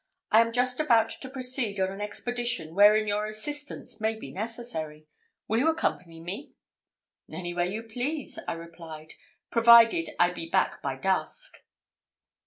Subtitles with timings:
[0.31, 5.05] I am just about to proceed on an expedition wherein your assistance may be necessary.
[5.47, 6.53] Will you accompany me?"
[7.31, 9.13] "Anywhere you please," I replied,
[9.51, 11.61] "provided I be back by dusk."